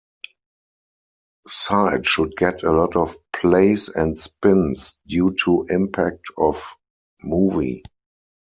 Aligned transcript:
Side 1.47 2.07
should 2.07 2.35
get 2.35 2.63
a 2.63 2.71
lot 2.71 2.95
of 2.95 3.15
plays 3.31 3.89
and 3.89 4.17
spins 4.17 4.97
due 5.05 5.35
to 5.43 5.67
impact 5.69 6.25
of 6.39 6.73
movie. 7.23 7.83